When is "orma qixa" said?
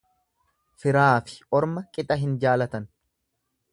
1.59-2.17